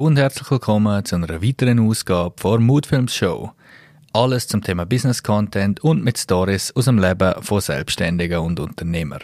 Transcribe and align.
Und 0.00 0.16
herzlich 0.16 0.50
willkommen 0.50 1.04
zu 1.04 1.16
einer 1.16 1.42
weiteren 1.42 1.78
Ausgabe 1.78 2.34
vor 2.38 2.58
Moodfilms 2.58 3.14
Show. 3.14 3.50
Alles 4.14 4.48
zum 4.48 4.62
Thema 4.62 4.86
Business 4.86 5.22
Content 5.22 5.80
und 5.80 6.02
mit 6.02 6.16
Stories 6.16 6.74
aus 6.74 6.86
dem 6.86 6.98
Leben 6.98 7.34
von 7.42 7.60
Selbstständigen 7.60 8.38
und 8.38 8.58
Unternehmern. 8.60 9.20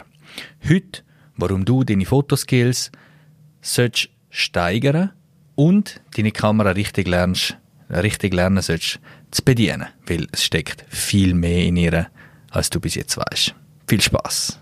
Heute, 0.69 1.01
warum 1.35 1.65
du 1.65 1.83
deine 1.83 2.05
Fotoskills 2.05 2.91
sollst 3.59 4.09
steigern 4.29 5.13
und 5.55 5.99
deine 6.15 6.31
Kamera 6.31 6.69
richtig 6.69 7.07
lernst, 7.07 7.57
richtig 7.89 8.35
lernen 8.35 8.61
sollst 8.61 8.99
zu 9.31 9.43
bedienen, 9.43 9.87
weil 10.05 10.27
es 10.31 10.43
steckt 10.43 10.85
viel 10.89 11.33
mehr 11.33 11.65
in 11.65 11.77
ihr, 11.77 12.05
als 12.51 12.69
du 12.69 12.79
bis 12.79 12.93
jetzt 12.93 13.17
weißt. 13.17 13.55
Viel 13.87 14.01
Spaß! 14.01 14.59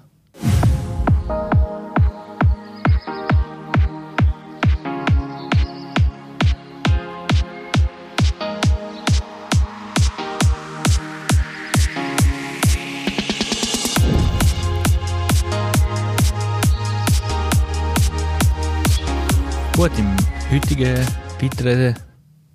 Gut, 19.86 20.00
im 20.00 20.16
heutigen 20.52 21.06
weiteren 21.40 21.94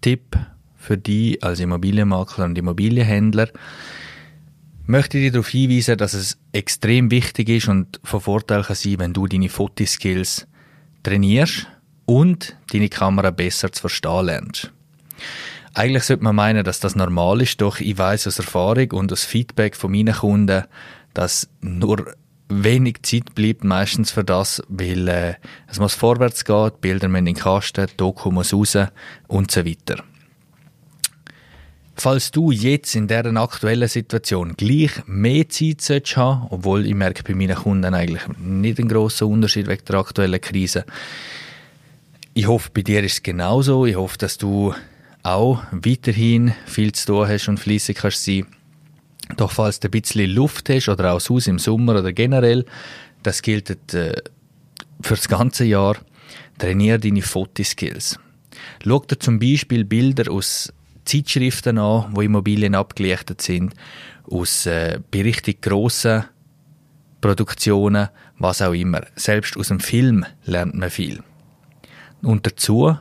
Tipp 0.01 0.37
für 0.75 0.99
dich 0.99 1.41
als 1.45 1.61
Immobilienmakler 1.61 2.47
und 2.47 2.59
Immobilienhändler 2.59 3.51
möchte 4.87 5.17
ich 5.17 5.27
dir 5.27 5.31
darauf 5.31 5.47
hinweisen, 5.47 5.97
dass 5.97 6.15
es 6.15 6.39
extrem 6.51 7.13
wichtig 7.13 7.49
ist 7.49 7.69
und 7.69 8.01
von 8.03 8.21
Vorteil 8.21 8.65
kann 8.65 8.75
sein, 8.75 8.99
wenn 8.99 9.13
du 9.13 9.29
deine 9.29 9.49
Fotoskills 9.49 10.49
trainierst 11.05 11.69
und 12.05 12.57
deine 12.73 12.89
Kamera 12.89 13.31
besser 13.31 13.71
zu 13.71 13.83
verstehen 13.83 14.27
lernst. 14.27 14.73
Eigentlich 15.73 16.03
sollte 16.03 16.25
man 16.25 16.35
meinen, 16.35 16.65
dass 16.65 16.81
das 16.81 16.97
normal 16.97 17.43
ist, 17.43 17.61
doch 17.61 17.79
ich 17.79 17.97
weiß 17.97 18.27
aus 18.27 18.41
Erfahrung 18.41 18.91
und 18.91 19.13
aus 19.13 19.23
Feedback 19.23 19.77
von 19.77 19.93
meinen 19.93 20.17
Kunden, 20.17 20.65
dass 21.15 21.49
nur 21.61 22.13
wenig 22.51 23.03
Zeit 23.03 23.35
bleibt 23.35 23.65
meistens 23.65 24.11
für 24.11 24.25
das, 24.25 24.63
weil 24.69 25.09
äh, 25.09 25.35
es 25.69 25.79
muss 25.79 25.95
vorwärts 25.95 26.45
gehen, 26.45 26.71
die 26.75 26.81
Bilder 26.81 27.09
müssen 27.09 27.27
in 27.27 27.35
den 27.35 27.43
Kasten, 27.43 27.87
die 27.87 27.97
Doku 27.97 28.31
muss 28.31 28.53
raus 28.53 28.77
und 29.29 29.51
so 29.51 29.65
weiter. 29.65 30.03
Falls 31.97 32.31
du 32.31 32.51
jetzt 32.51 32.95
in 32.95 33.09
dieser 33.09 33.37
aktuellen 33.37 33.89
Situation 33.89 34.55
gleich 34.57 34.91
mehr 35.07 35.49
Zeit 35.49 35.83
solltest 35.83 36.17
haben, 36.17 36.47
obwohl 36.51 36.87
ich 36.87 36.95
merke 36.95 37.23
bei 37.23 37.35
meinen 37.35 37.57
Kunden 37.57 37.95
eigentlich 37.95 38.23
nicht 38.39 38.79
einen 38.79 38.89
grossen 38.89 39.29
Unterschied 39.29 39.67
wegen 39.69 39.85
der 39.85 39.97
aktuellen 39.97 40.41
Krise, 40.41 40.85
ich 42.33 42.47
hoffe, 42.47 42.71
bei 42.73 42.83
dir 42.83 43.03
ist 43.03 43.13
es 43.15 43.23
genauso. 43.23 43.87
Ich 43.87 43.97
hoffe, 43.97 44.17
dass 44.17 44.39
du 44.39 44.73
auch 45.23 45.63
weiterhin 45.73 46.55
viel 46.65 46.93
zu 46.93 47.07
tun 47.07 47.29
hast 47.29 47.49
und 47.49 47.59
fleissig 47.59 47.99
kannst 47.99 48.25
sein 48.25 48.47
doch 49.37 49.53
falls 49.53 49.81
du 49.81 49.89
ein 49.89 49.91
bisschen 49.91 50.31
Luft 50.31 50.69
hast 50.69 50.89
oder 50.89 51.13
auch 51.13 51.17
das 51.17 51.31
Haus 51.31 51.47
im 51.47 51.59
Sommer 51.59 51.99
oder 51.99 52.13
generell, 52.13 52.65
das 53.23 53.43
gilt 53.43 53.71
äh, 53.95 54.15
für 55.01 55.15
das 55.15 55.29
ganze 55.29 55.65
Jahr, 55.65 55.97
trainiere 56.59 56.99
deine 56.99 57.23
Fotoskills. 57.23 58.19
Schau 58.85 59.01
dir 59.01 59.19
zum 59.19 59.39
Beispiel 59.39 59.85
Bilder 59.85 60.31
aus 60.31 60.73
Zeitschriften 61.05 61.79
an, 61.79 62.11
wo 62.13 62.21
Immobilien 62.21 62.75
abgelichtet 62.75 63.41
sind, 63.41 63.75
aus 64.31 64.67
äh, 64.67 65.01
richtig 65.15 65.63
grossen 65.63 66.25
Produktionen, 67.21 68.09
was 68.39 68.63
auch 68.63 68.73
immer. 68.73 69.03
Selbst 69.17 69.57
aus 69.57 69.69
dem 69.69 69.81
Film 69.81 70.25
lernt 70.45 70.75
man 70.75 70.91
viel. 70.91 71.23
Und 72.23 72.47
dazu 72.47 72.97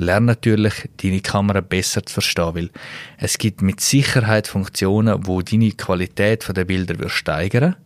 lerne 0.00 0.26
natürlich, 0.26 0.88
deine 1.02 1.20
Kamera 1.20 1.60
besser 1.60 2.04
zu 2.04 2.14
verstehen, 2.14 2.54
weil 2.54 2.70
es 3.18 3.38
gibt 3.38 3.62
mit 3.62 3.80
Sicherheit 3.80 4.46
Funktionen, 4.46 5.26
wo 5.26 5.42
deine 5.42 5.72
Qualität 5.72 6.48
der 6.56 6.64
Bilder 6.64 7.08
steigern 7.08 7.76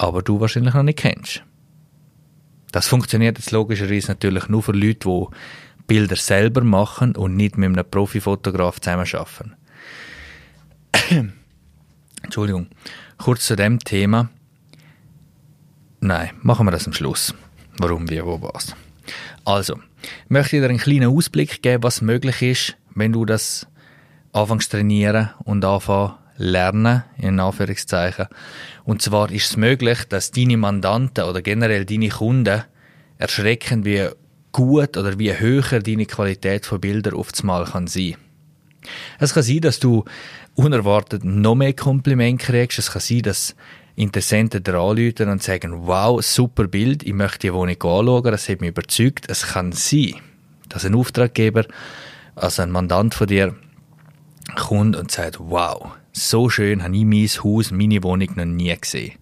aber 0.00 0.22
du 0.22 0.40
wahrscheinlich 0.40 0.72
noch 0.72 0.82
nicht 0.82 0.98
kennst. 0.98 1.42
Das 2.72 2.88
funktioniert 2.88 3.36
jetzt 3.36 3.50
logischerweise 3.50 4.08
natürlich 4.08 4.48
nur 4.48 4.62
für 4.62 4.72
Leute, 4.72 5.08
die 5.08 5.26
Bilder 5.86 6.16
selber 6.16 6.64
machen 6.64 7.16
und 7.16 7.36
nicht 7.36 7.58
mit 7.58 7.68
einem 7.68 7.84
Profifotograf 7.90 8.80
zusammenarbeiten. 8.80 9.56
Entschuldigung. 12.22 12.68
Kurz 13.18 13.46
zu 13.46 13.56
dem 13.56 13.78
Thema. 13.78 14.30
Nein, 16.00 16.30
machen 16.42 16.66
wir 16.66 16.70
das 16.70 16.86
am 16.86 16.94
Schluss. 16.94 17.34
Warum, 17.76 18.08
wie, 18.08 18.24
wo, 18.24 18.40
was. 18.40 18.74
Also, 19.44 19.80
ich 20.02 20.30
möchte 20.30 20.60
dir 20.60 20.68
einen 20.68 20.78
kleinen 20.78 21.14
Ausblick 21.16 21.62
geben, 21.62 21.82
was 21.82 22.02
möglich 22.02 22.42
ist, 22.42 22.76
wenn 22.94 23.12
du 23.12 23.24
das 23.24 23.66
anfängst 24.32 24.72
trainieren 24.72 25.30
und 25.44 25.64
anfängst 25.64 26.14
lernen, 26.36 27.04
in 27.18 27.38
Anführungszeichen. 27.38 28.26
Und 28.84 29.02
zwar 29.02 29.30
ist 29.30 29.50
es 29.50 29.56
möglich, 29.56 30.04
dass 30.08 30.30
deine 30.30 30.56
Mandanten 30.56 31.24
oder 31.24 31.42
generell 31.42 31.84
deine 31.84 32.08
Kunden 32.08 32.64
erschrecken, 33.18 33.84
wie 33.84 34.08
gut 34.52 34.96
oder 34.96 35.18
wie 35.18 35.38
höher 35.38 35.80
deine 35.80 36.06
Qualität 36.06 36.64
von 36.64 36.80
Bildern 36.80 37.14
oftmals 37.14 37.72
kann 37.72 37.86
sein. 37.86 38.16
Es 39.18 39.34
kann 39.34 39.42
sein, 39.42 39.60
dass 39.60 39.78
du 39.78 40.04
unerwartet 40.54 41.24
noch 41.24 41.54
mehr 41.54 41.74
Komplimente 41.74 42.46
kriegst. 42.46 42.78
Es 42.78 42.90
kann 42.90 43.02
sein, 43.02 43.22
dass 43.22 43.54
Interessenten 43.96 44.62
dir 44.62 44.74
anrufen 44.74 45.28
und 45.28 45.42
sagen, 45.42 45.86
wow, 45.86 46.22
super 46.22 46.66
Bild, 46.68 47.02
ich 47.02 47.12
möchte 47.12 47.48
die 47.48 47.52
Wohnung 47.52 47.74
anschauen, 47.74 48.30
das 48.30 48.48
hat 48.48 48.60
mich 48.60 48.70
überzeugt. 48.70 49.26
Es 49.28 49.48
kann 49.48 49.72
sein, 49.72 50.14
dass 50.68 50.84
ein 50.84 50.94
Auftraggeber, 50.94 51.66
also 52.34 52.62
ein 52.62 52.70
Mandant 52.70 53.14
von 53.14 53.26
dir, 53.26 53.54
kommt 54.56 54.96
und 54.96 55.10
sagt, 55.10 55.38
wow, 55.38 55.92
so 56.12 56.48
schön 56.48 56.82
habe 56.82 56.96
ich 56.96 57.04
mein 57.04 57.28
Haus, 57.44 57.70
meine 57.70 58.02
Wohnung 58.02 58.28
noch 58.36 58.44
nie 58.44 58.74
gesehen. 58.78 59.14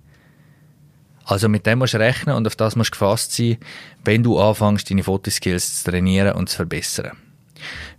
Also 1.25 1.49
mit 1.49 1.67
dem 1.67 1.81
musst 1.81 1.93
du 1.93 1.99
rechnen 1.99 2.37
und 2.37 2.47
auf 2.47 2.57
das 2.57 2.75
musst 2.75 2.91
du 2.91 2.93
gefasst 2.93 3.33
sein, 3.33 3.59
wenn 4.05 4.23
du 4.23 4.39
anfängst, 4.39 4.91
deine 4.91 5.03
Fotoskills 5.03 5.83
zu 5.83 5.91
trainieren 5.91 6.37
und 6.37 6.49
zu 6.49 6.57
verbessern. 6.57 7.13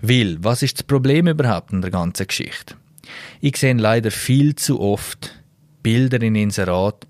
Weil, 0.01 0.37
was 0.43 0.63
ist 0.63 0.79
das 0.79 0.83
Problem 0.83 1.27
überhaupt 1.27 1.71
in 1.71 1.81
der 1.81 1.91
ganzen 1.91 2.25
Geschichte? 2.25 2.75
Ich 3.39 3.57
sehe 3.57 3.73
leider 3.73 4.09
viel 4.09 4.55
zu 4.55 4.79
oft 4.79 5.38
Bilder 5.83 6.21
in 6.21 6.35
Inserat, 6.35 7.07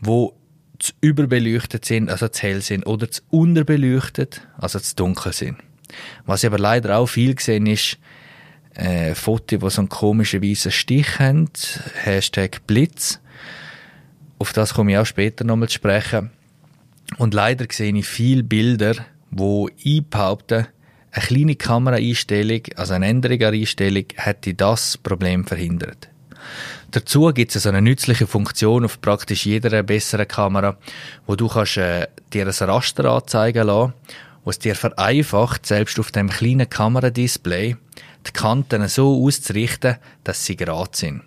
wo 0.00 0.36
zu 0.78 0.92
überbeleuchtet 1.00 1.84
sind, 1.84 2.10
also 2.10 2.28
zu 2.28 2.42
hell 2.42 2.62
sind, 2.62 2.86
oder 2.86 3.10
zu 3.10 3.22
unterbeleuchtet, 3.30 4.46
also 4.58 4.78
zu 4.78 4.96
dunkel 4.96 5.32
sind. 5.32 5.58
Was 6.24 6.42
ich 6.42 6.46
aber 6.46 6.58
leider 6.58 6.98
auch 6.98 7.06
viel 7.06 7.34
gesehen 7.34 7.66
ist, 7.66 7.98
äh, 8.74 9.14
Fotos, 9.14 9.58
die 9.58 9.70
so 9.70 9.80
einen 9.80 9.88
komischen 9.88 10.42
weißen 10.42 10.72
Stich 10.72 11.18
haben, 11.18 11.50
Hashtag 12.02 12.66
Blitz. 12.66 13.20
Auf 14.38 14.52
das 14.52 14.74
komme 14.74 14.92
ich 14.92 14.98
auch 14.98 15.06
später 15.06 15.44
nochmal 15.44 15.68
zu 15.68 15.74
sprechen. 15.74 16.30
Und 17.18 17.34
leider 17.34 17.66
sehe 17.70 17.94
ich 17.94 18.06
viele 18.06 18.42
Bilder, 18.42 18.94
wo 19.30 19.68
ich 19.76 20.04
behaupte, 20.06 20.68
eine 21.12 21.24
kleine 21.24 21.56
Kameraeinstellung, 21.56 22.62
also 22.76 22.94
eine 22.94 23.08
Änderung 23.08 23.42
an 23.42 23.54
Einstellung, 23.54 24.04
hätte 24.14 24.54
das 24.54 24.96
Problem 24.96 25.44
verhindert. 25.44 26.08
Dazu 26.90 27.32
gibt 27.32 27.54
es 27.54 27.66
eine 27.66 27.82
nützliche 27.82 28.26
Funktion 28.26 28.84
auf 28.84 29.00
praktisch 29.00 29.46
jeder 29.46 29.82
besseren 29.82 30.28
Kamera, 30.28 30.76
wo 31.26 31.36
du 31.36 31.48
kannst, 31.48 31.76
äh, 31.76 32.08
dir 32.32 32.46
ein 32.46 32.68
Raster 32.68 33.04
anzeigen 33.06 33.66
lassen, 33.66 33.92
was 34.44 34.58
dir 34.58 34.74
vereinfacht, 34.74 35.66
selbst 35.66 35.98
auf 36.00 36.10
dem 36.10 36.28
kleinen 36.28 36.68
Kameradisplay 36.68 37.76
die 38.26 38.32
Kanten 38.32 38.86
so 38.88 39.24
auszurichten, 39.24 39.96
dass 40.24 40.44
sie 40.44 40.56
gerade 40.56 40.90
sind. 40.92 41.22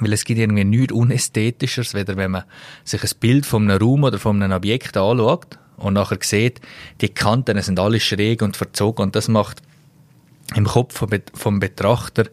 Weil 0.00 0.12
es 0.12 0.24
gibt 0.24 0.40
irgendwie 0.40 0.64
nichts 0.64 0.92
Unästhetischeres, 0.92 1.94
weder 1.94 2.16
wenn 2.16 2.30
man 2.30 2.44
sich 2.84 3.02
ein 3.02 3.10
Bild 3.20 3.46
von 3.46 3.70
einem 3.70 3.80
Raum 3.80 4.04
oder 4.04 4.18
von 4.18 4.42
einem 4.42 4.56
Objekt 4.56 4.96
anschaut 4.96 5.58
und 5.76 5.94
nachher 5.94 6.18
sieht, 6.22 6.60
die 7.00 7.08
Kanten 7.08 7.60
sind 7.60 7.78
alle 7.78 8.00
schräg 8.00 8.42
und 8.42 8.56
verzogen 8.56 9.02
und 9.02 9.16
das 9.16 9.28
macht 9.28 9.60
im 10.54 10.66
Kopf 10.66 11.02
vom 11.34 11.60
Betrachter 11.60 12.24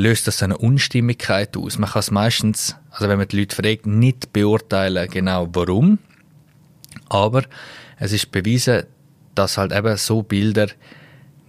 löst 0.00 0.26
das 0.26 0.42
eine 0.42 0.58
Unstimmigkeit 0.58 1.56
aus. 1.56 1.78
Man 1.78 1.90
kann 1.90 2.00
es 2.00 2.10
meistens, 2.10 2.76
also 2.90 3.08
wenn 3.08 3.18
man 3.18 3.28
die 3.28 3.38
Leute 3.38 3.54
fragt, 3.54 3.86
nicht 3.86 4.32
beurteilen 4.32 5.08
genau 5.10 5.48
warum, 5.52 5.98
aber 7.08 7.44
es 7.98 8.12
ist 8.12 8.32
bewiesen, 8.32 8.84
dass 9.34 9.58
halt 9.58 9.72
eben 9.72 9.96
so 9.96 10.22
Bilder 10.22 10.68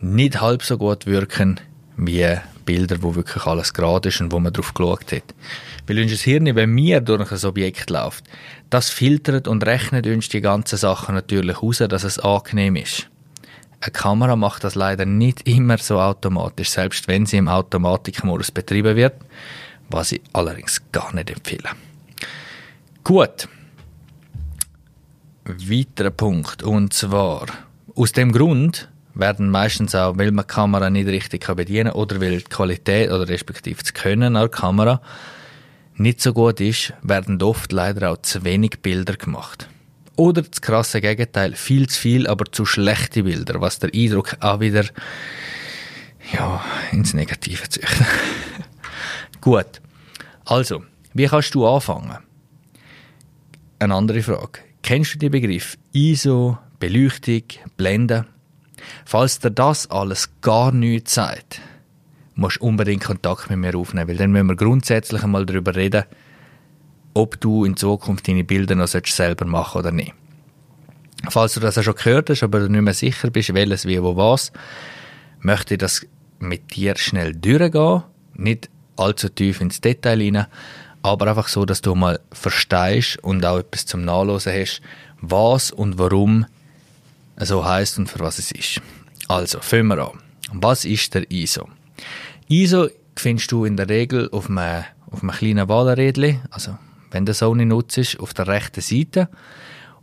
nicht 0.01 0.42
halb 0.42 0.63
so 0.63 0.77
gut 0.77 1.06
wirken 1.06 1.59
wie 1.98 2.38
Bilder, 2.65 2.98
wo 3.01 3.15
wirklich 3.15 3.45
alles 3.45 3.74
gerade 3.74 4.09
ist 4.09 4.21
und 4.21 4.31
wo 4.31 4.39
man 4.39 4.53
drauf 4.53 4.74
geschaut 4.74 5.12
hat. 5.12 5.36
Weil 5.88 6.00
unser 6.00 6.15
Hirn, 6.15 6.56
wenn 6.56 6.69
mir 6.71 7.01
durch 7.01 7.31
ein 7.31 7.45
Objekt 7.45 7.89
läuft, 7.89 8.24
das 8.69 8.89
filtert 8.89 9.48
und 9.48 9.65
rechnet 9.65 10.06
uns 10.07 10.30
die 10.30 10.42
ganzen 10.42 10.77
Sachen 10.77 11.15
natürlich 11.15 11.57
aus, 11.57 11.77
dass 11.77 12.03
es 12.03 12.19
angenehm 12.19 12.75
ist. 12.75 13.11
Eine 13.83 13.92
Kamera 13.94 14.36
macht 14.36 14.63
das 14.63 14.75
leider 14.75 15.06
nicht 15.06 15.48
immer 15.48 15.80
so 15.80 16.00
automatisch, 16.00 16.69
selbst 16.69 17.07
wenn 17.07 17.25
sie 17.25 17.38
im 17.38 17.48
Automatikmodus 17.48 18.51
betrieben 18.51 18.95
wird, 18.95 19.16
was 19.89 20.12
ich 20.12 20.22
allerdings 20.33 20.83
gar 20.92 21.13
nicht 21.16 21.31
empfehle. 21.31 21.69
Gut. 23.04 23.48
Weiterer 25.45 26.12
Punkt, 26.12 26.62
und 26.62 26.94
zwar, 26.94 27.48
aus 27.95 28.12
dem 28.12 28.31
Grund, 28.31 28.88
werden 29.16 29.50
meistens 29.50 29.95
auch, 29.95 30.16
weil 30.18 30.31
man 30.31 30.45
die 30.45 30.54
Kamera 30.54 30.92
nicht 30.92 31.07
richtig 31.07 31.48
bedienen 31.48 31.92
kann 31.92 32.00
oder 32.00 32.22
weil 32.22 32.38
die 32.38 32.44
Qualität 32.44 33.10
oder 33.10 33.27
respektive 33.27 33.81
das 33.81 33.95
Können 33.95 34.36
der 34.36 34.48
Kamera 34.48 35.01
nicht 35.95 36.22
so 36.22 36.34
gut 36.34 36.62
ist, 36.62 36.94
werden 37.01 37.42
oft 37.42 37.72
leider 37.72 38.12
auch 38.12 38.22
zu 38.22 38.44
wenig 38.44 38.80
Bilder 38.81 39.16
gemacht. 39.18 39.68
Oder 40.16 40.42
das 40.42 40.62
krasse 40.62 41.02
Gegenteil, 41.02 41.56
viel 41.56 41.88
zu 41.88 42.00
viel, 42.00 42.28
aber 42.28 42.46
zu 42.52 42.66
schlechte 42.66 43.24
Bilder, 43.24 43.62
was 43.62 43.80
der 43.80 43.92
Eindruck 43.94 44.36
auch 44.40 44.60
wieder 44.60 44.86
ja, 46.34 46.63
ins 46.92 47.13
Negative 47.13 47.69
zieht. 47.69 47.88
Gut. 49.42 49.81
Also, 50.46 50.84
wie 51.13 51.28
kannst 51.28 51.56
du 51.56 51.68
anfangen? 51.68 52.18
Eine 53.80 53.96
andere 53.96 54.22
Frage. 54.22 54.60
Kennst 54.84 55.16
du 55.16 55.19
den 55.19 55.31
Begriff 55.31 55.78
ISO, 55.94 56.58
Beleuchtung, 56.80 57.44
Blende? 57.78 58.25
Falls 59.06 59.40
dir 59.40 59.52
das 59.52 59.90
alles 59.90 60.30
gar 60.42 60.72
nichts 60.72 61.16
sagt, 61.16 61.62
musst 62.36 62.58
du 62.58 62.66
unbedingt 62.66 63.04
Kontakt 63.04 63.50
mit 63.50 63.60
mir 63.60 63.75
aufnehmen, 63.75 64.08
weil 64.08 64.18
dann 64.18 64.31
müssen 64.31 64.48
wir 64.48 64.56
grundsätzlich 64.56 65.24
einmal 65.24 65.46
darüber 65.46 65.75
reden, 65.75 66.04
ob 67.13 67.40
du 67.40 67.66
in 67.66 67.78
Zukunft 67.78 68.28
deine 68.28 68.44
Bilder 68.44 68.75
noch 68.75 68.88
selber 68.88 69.46
machen 69.46 69.80
oder 69.80 69.92
nicht. 69.92 70.13
Falls 71.30 71.54
du 71.54 71.60
das 71.60 71.78
auch 71.78 71.84
schon 71.84 71.96
gehört 71.96 72.30
hast, 72.30 72.44
aber 72.44 72.60
du 72.60 72.69
nicht 72.69 72.81
mehr 72.81 72.94
sicher 72.94 73.30
bist, 73.30 73.54
welches, 73.54 73.86
wie, 73.86 74.02
wo, 74.02 74.16
was, 74.16 74.52
möchte 75.40 75.75
ich 75.75 75.80
das 75.80 76.06
mit 76.40 76.75
dir 76.75 76.98
schnell 76.98 77.34
durchgehen, 77.34 78.04
nicht 78.34 78.69
allzu 78.98 79.30
tief 79.30 79.62
ins 79.62 79.81
Detail 79.81 80.19
hinein, 80.19 80.48
aber 81.04 81.28
einfach 81.28 81.48
so, 81.48 81.66
dass 81.66 81.81
du 81.81 81.96
mal 81.96 82.19
verstehst 82.31 83.18
und 83.24 83.46
auch 83.46 83.60
etwas 83.60 83.86
zum 83.86 84.04
Nachlesen 84.04 84.54
hast, 84.54 84.81
was 85.22 85.72
und 85.72 85.98
warum 85.98 86.46
so 87.38 87.66
heißt 87.66 88.00
und 88.00 88.08
für 88.08 88.19
was 88.19 88.40
es 88.40 88.52
ist. 88.52 88.81
Also, 89.28 89.60
fangen 89.62 89.88
wir 89.88 90.00
an. 90.00 90.19
Was 90.54 90.86
ist 90.86 91.13
der 91.13 91.30
ISO? 91.31 91.69
ISO 92.48 92.90
findest 93.16 93.52
du 93.52 93.66
in 93.66 93.78
der 93.78 93.90
Regel 93.90 94.30
auf 94.31 94.50
einem, 94.50 94.84
auf 95.10 95.22
einem 95.24 95.31
kleinen 95.31 95.69
Wahlrädchen, 95.69 96.42
also 96.50 96.78
wenn 97.12 97.25
du 97.25 97.34
Sony 97.34 97.66
nutzt, 97.66 98.19
auf 98.19 98.34
der 98.34 98.48
rechten 98.48 98.81
Seite. 98.81 99.30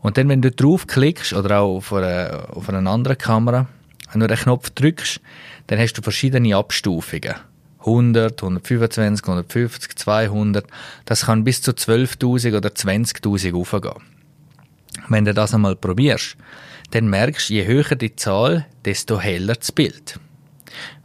Und 0.01 0.17
dann, 0.17 0.29
wenn 0.29 0.43
du 0.43 0.51
draufklickst 0.51 1.33
oder 1.33 1.61
auch 1.61 1.79
auf 1.79 1.93
einer, 1.93 2.49
auf 2.51 2.69
einer 2.69 2.89
anderen 2.89 3.19
Kamera, 3.19 3.67
wenn 4.13 4.21
du 4.21 4.27
den 4.27 4.37
Knopf 4.37 4.71
drückst, 4.71 5.21
dann 5.67 5.79
hast 5.79 5.95
du 5.95 6.03
verschiedene 6.03 6.57
Abstufungen. 6.57 7.35
100, 7.81 8.43
125, 8.43 9.27
150, 9.27 9.97
200. 9.97 10.67
Das 11.05 11.27
kann 11.27 11.45
bis 11.45 11.63
zu 11.63 11.73
12.000 11.73 12.57
oder 12.57 12.71
20.000 12.71 13.55
aufgehen. 13.55 14.03
Wenn 15.09 15.25
du 15.25 15.33
das 15.33 15.55
einmal 15.55 15.77
probierst, 15.77 16.37
dann 16.91 17.09
merkst 17.09 17.51
du, 17.51 17.55
je 17.55 17.67
höher 17.67 17.97
die 17.97 18.17
Zahl, 18.17 18.67
desto 18.85 19.21
heller 19.21 19.55
das 19.55 19.73
Bild. 19.73 20.19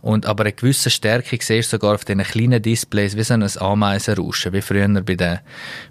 Und 0.02 0.25
aber 0.25 0.44
eine 0.44 0.54
gewisse 0.54 0.90
Stärke 0.90 1.38
siehst 1.42 1.72
du 1.72 1.78
sogar 1.78 1.96
auf 1.96 2.06
diesen 2.06 2.24
kleinen 2.24 2.62
Displays 2.62 3.16
wie 3.16 3.24
so 3.24 3.34
ein 3.34 3.44
Ameisenrauschen, 3.44 4.54
wie 4.54 4.62
früher 4.62 4.88
bei 5.02 5.16
den, 5.16 5.40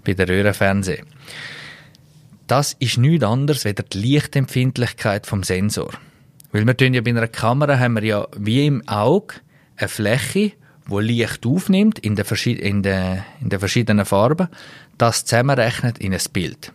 bei 0.03 0.13
den 0.13 0.27
Röhrenfernsehen. 0.27 1.05
Das 2.47 2.73
ist 2.79 2.97
nichts 2.97 3.25
anderes 3.25 3.65
als 3.65 3.81
die 3.91 3.97
Lichtempfindlichkeit 3.97 5.25
vom 5.25 5.43
Sensor. 5.43 5.91
Weil 6.51 6.65
wir 6.65 6.77
tun 6.77 6.93
ja 6.93 7.01
bei 7.01 7.09
einer 7.09 7.27
Kamera 7.27 7.79
haben 7.79 7.95
wir 7.95 8.03
ja 8.03 8.27
wie 8.37 8.67
im 8.67 8.87
Auge 8.87 9.35
eine 9.77 9.87
Fläche, 9.87 10.51
wo 10.85 10.99
Licht 10.99 11.45
aufnimmt 11.45 11.99
in 11.99 12.15
den, 12.15 12.25
in 12.45 12.83
den, 12.83 13.23
in 13.41 13.49
den 13.49 13.59
verschiedenen 13.59 14.05
Farben, 14.05 14.49
das 14.97 15.25
zusammenrechnet 15.25 15.97
in 15.97 16.13
ein 16.13 16.21
Bild. 16.31 16.71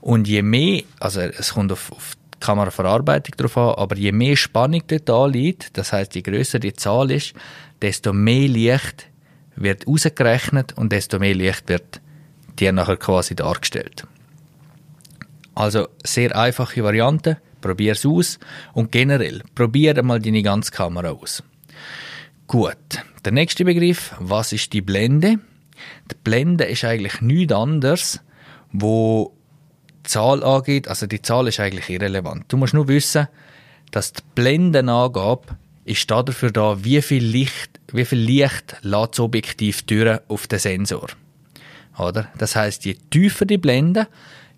Und 0.00 0.28
je 0.28 0.42
mehr, 0.42 0.82
also 0.98 1.20
es 1.20 1.54
kommt 1.54 1.72
auf, 1.72 1.92
auf 1.92 2.16
Kameraverarbeitung 2.40 3.36
drauf 3.36 3.56
an, 3.56 3.74
aber 3.76 3.96
je 3.96 4.12
mehr 4.12 4.36
Spannung 4.36 4.82
dort 5.04 5.32
liegt, 5.32 5.76
das 5.76 5.92
heißt, 5.92 6.14
je 6.14 6.22
größer 6.22 6.58
die 6.58 6.72
Zahl 6.72 7.10
ist, 7.10 7.34
desto 7.80 8.12
mehr 8.12 8.48
Licht 8.48 9.08
wird 9.56 9.86
ausgerechnet 9.86 10.72
und 10.76 10.92
desto 10.92 11.18
mehr 11.18 11.34
Licht 11.34 11.68
wird 11.68 12.00
dir 12.58 12.72
nachher 12.72 12.96
quasi 12.96 13.34
dargestellt. 13.34 14.06
Also 15.54 15.88
sehr 16.04 16.34
einfache 16.36 16.82
Variante, 16.82 17.38
probier 17.60 17.92
es 17.92 18.06
aus 18.06 18.38
und 18.72 18.92
generell 18.92 19.42
probier 19.54 20.02
mal 20.02 20.20
deine 20.20 20.42
ganze 20.42 20.70
Kamera 20.70 21.10
aus. 21.10 21.42
Gut, 22.46 22.76
der 23.24 23.32
nächste 23.32 23.64
Begriff, 23.64 24.14
was 24.18 24.52
ist 24.52 24.72
die 24.72 24.80
Blende? 24.80 25.38
Die 26.10 26.16
Blende 26.24 26.64
ist 26.64 26.84
eigentlich 26.84 27.20
nichts 27.20 27.52
anderes, 27.52 28.20
wo 28.72 29.36
Zahl 30.02 30.42
angeht, 30.42 30.88
also 30.88 31.06
die 31.06 31.22
Zahl 31.22 31.48
ist 31.48 31.60
eigentlich 31.60 31.88
irrelevant. 31.88 32.44
Du 32.48 32.56
musst 32.56 32.74
nur 32.74 32.88
wissen, 32.88 33.28
dass 33.90 34.12
die 34.12 34.22
Blendenangabe 34.34 35.58
ist 35.84 36.10
dafür 36.10 36.50
da, 36.50 36.84
wie 36.84 37.02
viel 37.02 37.24
Licht, 37.24 37.80
wie 37.92 38.04
viel 38.04 38.18
Licht 38.18 38.76
lässt 38.82 39.14
das 39.14 39.20
Objektiv 39.20 39.82
durch 39.82 40.20
auf 40.28 40.46
den 40.46 40.58
Sensor. 40.58 41.08
Oder? 41.98 42.28
Das 42.38 42.56
heißt, 42.56 42.84
je 42.84 42.94
tiefer 43.10 43.44
die 43.44 43.58
Blende, 43.58 44.06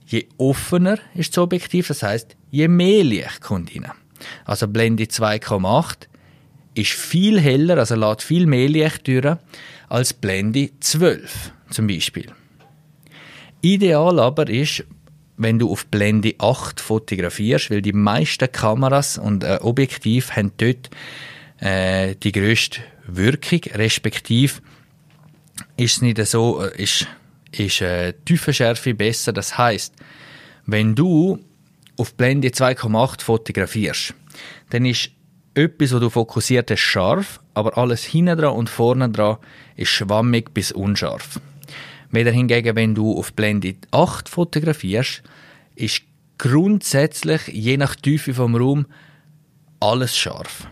je 0.07 0.27
offener 0.37 0.99
ist 1.15 1.37
das 1.37 1.43
Objektiv, 1.43 1.89
das 1.89 2.03
heißt, 2.03 2.37
je 2.51 2.69
mehr 2.69 3.05
Licht 3.05 3.41
kommt 3.41 3.75
rein. 3.75 3.91
Also 4.45 4.69
Blende 4.69 5.05
2,8 5.05 6.09
ist 6.75 6.93
viel 6.93 7.41
heller, 7.41 7.79
also 7.79 7.95
lässt 7.95 8.23
viel 8.23 8.47
mehr 8.47 8.69
Licht 8.69 9.07
durch, 9.09 9.37
als 9.89 10.13
Blende 10.13 10.71
12 10.81 11.53
zum 11.71 11.87
Beispiel. 11.87 12.27
Ideal 13.63 14.19
aber 14.19 14.49
ist, 14.49 14.85
wenn 15.43 15.59
du 15.59 15.71
auf 15.71 15.87
Blende 15.87 16.35
8 16.39 16.81
fotografierst, 16.81 17.71
weil 17.71 17.83
die 17.83 17.93
meisten 17.93 18.51
Kameras 18.51 19.19
und 19.19 19.45
äh, 19.45 19.59
Objektiv 19.61 20.33
haben 20.37 20.53
dort 20.57 20.91
äh, 21.61 22.15
die 22.17 22.33
grösste 22.33 22.81
Wirkung, 23.07 23.61
respektive 23.75 24.61
ist 25.77 25.97
es 25.97 26.03
nicht 26.03 26.25
so, 26.27 26.63
äh, 26.63 26.83
ist, 26.83 27.07
ist 27.53 27.81
äh, 27.81 28.15
Tiefenschärfe 28.25 28.95
besser. 28.95 29.33
Das 29.33 29.57
heißt, 29.59 29.95
wenn 30.67 30.95
du 30.95 31.39
auf 31.97 32.15
Blende 32.15 32.49
2,8 32.49 33.23
fotografierst, 33.23 34.15
dann 34.71 34.85
ist 34.85 35.11
etwas, 35.55 35.93
was 35.93 36.01
du 36.01 36.11
fokussiert 36.11 36.71
hast, 36.71 36.81
scharf, 36.81 37.41
aber 37.55 37.77
alles 37.77 38.05
hinten 38.05 38.39
dran 38.39 38.55
und 38.55 38.71
vorne 38.71 39.11
dran 39.11 39.37
ist 39.77 39.91
schwammig 39.91 40.55
bis 40.55 40.73
unscharf. 40.73 41.41
Wieder 42.13 42.31
hingegen, 42.31 42.77
wenn 42.77 42.95
du 42.95 43.19
auf 43.19 43.33
Blende 43.33 43.75
8 43.91 44.29
fotografierst, 44.29 45.23
ist 45.75 46.03
grundsätzlich, 46.39 47.49
je 47.49 47.79
nach 47.79 47.97
Tiefe 47.97 48.35
vom 48.35 48.55
Raum, 48.55 48.87
alles 49.81 50.17
scharf. 50.17 50.69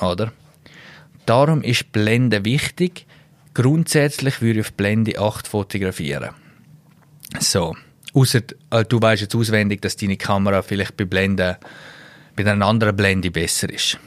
Oder? 0.00 0.32
Darum 1.26 1.62
ist 1.62 1.92
Blende 1.92 2.44
wichtig. 2.44 3.06
Grundsätzlich 3.54 4.40
würde 4.40 4.60
ich 4.60 4.66
auf 4.66 4.72
Blende 4.72 5.18
8 5.18 5.48
fotografieren. 5.48 6.30
So. 7.40 7.76
Außer 8.14 8.40
äh, 8.70 8.84
du 8.84 9.02
weißt 9.02 9.22
jetzt 9.22 9.34
auswendig, 9.34 9.82
dass 9.82 9.96
deine 9.96 10.16
Kamera 10.16 10.62
vielleicht 10.62 10.96
bei 10.96 11.04
Blende, 11.04 11.58
bei 12.36 12.46
einer 12.46 12.64
anderen 12.64 12.96
Blende 12.96 13.30
besser 13.30 13.68
ist. 13.68 13.98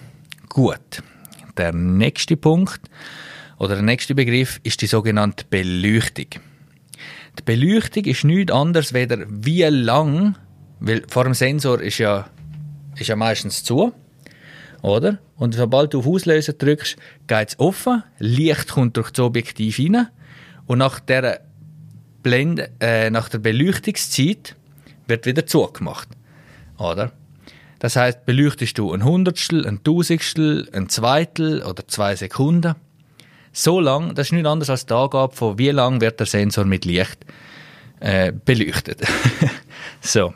Gut. 0.50 1.04
Der 1.58 1.74
nächste 1.74 2.38
Punkt 2.38 2.82
oder 3.58 3.76
der 3.76 3.84
nächste 3.84 4.16
Begriff 4.16 4.60
ist 4.64 4.82
die 4.82 4.88
sogenannte 4.88 5.46
Beleuchtung. 5.50 6.28
Die 7.40 7.44
Beleuchtung 7.44 8.06
ist 8.06 8.24
nichts 8.24 8.52
anderes, 8.52 8.94
weder 8.94 9.26
wie 9.28 9.64
lang, 9.64 10.38
weil 10.80 11.04
vor 11.08 11.24
dem 11.24 11.34
Sensor 11.34 11.82
ist 11.82 11.98
ja, 11.98 12.28
ist 12.98 13.08
ja 13.08 13.16
meistens 13.16 13.64
zu, 13.64 13.94
oder? 14.82 15.20
Und 15.38 15.56
sobald 15.56 15.94
du 15.94 16.00
auf 16.00 16.08
Auslöser 16.08 16.54
drückst, 16.54 16.98
geht 17.28 17.50
es 17.50 17.60
offen, 17.60 18.04
Licht 18.20 18.70
kommt 18.70 18.98
durch 18.98 19.12
das 19.12 19.26
Objektiv 19.26 19.80
rein 19.80 20.08
und 20.66 20.80
nach 20.80 21.00
der 21.00 21.42
Blende, 22.22 22.70
äh, 22.80 23.10
nach 23.10 23.30
der 23.30 23.40
Beleuchtungszeit 23.40 24.56
wird 25.08 25.26
wieder 25.26 25.46
zugemacht, 25.46 26.10
oder? 26.78 27.12
Das 27.80 27.96
heißt, 27.96 28.26
beleuchtest 28.28 28.78
du 28.78 28.94
ein 28.94 29.04
Hundertstel, 29.04 29.66
ein 29.66 29.84
Tausendstel, 29.84 30.70
ein 30.72 30.88
Zweitel 30.90 31.64
oder 31.64 31.88
zwei 31.88 32.16
Sekunden, 32.16 32.76
so 33.52 33.80
lang, 33.80 34.16
das 34.16 34.28
ist 34.28 34.34
nicht 34.34 34.46
anders 34.46 34.70
als 34.70 34.86
die 34.86 34.94
Angabe 34.94 35.36
von 35.36 35.58
wie 35.58 35.70
lang 35.70 36.02
wird 36.02 36.20
der 36.20 36.28
Sensor 36.28 36.66
mit 36.66 36.86
Licht 36.86 37.26
äh, 38.00 38.32
beleuchtet. 38.32 39.02
so. 40.02 40.34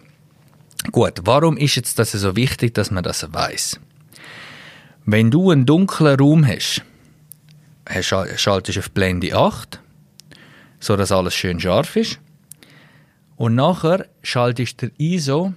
Gut, 0.91 1.21
warum 1.23 1.57
ist 1.57 1.75
jetzt 1.75 1.97
das 1.97 2.11
so 2.11 2.35
wichtig, 2.35 2.75
dass 2.75 2.91
man 2.91 3.03
das 3.03 3.33
weiß? 3.33 3.79
Wenn 5.05 5.31
du 5.31 5.51
einen 5.51 5.65
dunklen 5.65 6.19
Raum 6.19 6.45
hast, 6.45 6.83
schaltest 8.01 8.75
du 8.75 8.79
auf 8.79 8.91
Blende 8.91 9.35
8, 9.35 9.79
so 10.79 10.95
dass 10.95 11.11
alles 11.11 11.33
schön 11.33 11.59
scharf 11.59 11.95
ist. 11.95 12.19
Und 13.35 13.55
nachher 13.55 14.07
schaltest 14.23 14.81
du 14.81 14.91
ISO, 14.97 15.53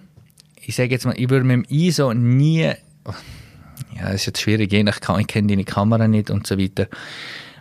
ich 0.60 0.76
sage 0.76 0.90
jetzt 0.90 1.06
mal, 1.06 1.14
ich 1.18 1.30
würde 1.30 1.44
mit 1.44 1.54
dem 1.54 1.64
ISO 1.68 2.12
nie, 2.12 2.60
ja, 2.64 2.74
das 4.00 4.14
ist 4.14 4.26
jetzt 4.26 4.40
schwierig, 4.40 4.72
je 4.72 4.82
nach, 4.82 4.98
ich 5.18 5.26
kenne 5.26 5.48
deine 5.48 5.64
Kamera 5.64 6.08
nicht 6.08 6.30
und 6.30 6.46
so 6.46 6.58
weiter. 6.58 6.88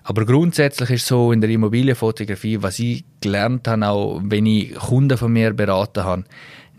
Aber 0.10 0.26
grundsätzlich 0.26 0.90
ist 0.92 1.06
so 1.06 1.34
in 1.34 1.42
der 1.42 1.50
Immobilienfotografie, 1.50 2.62
was 2.62 2.80
ich 2.80 3.04
gelernt 3.20 3.68
habe, 3.68 3.86
auch 3.90 4.22
wenn 4.24 4.46
ich 4.46 4.74
Kunden 4.74 5.18
von 5.18 5.34
mir 5.34 5.52
beraten 5.52 6.06
habe, 6.06 6.24